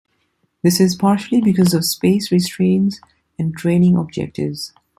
[0.63, 2.99] This is partially because of space restraints
[3.37, 4.73] and training objectives.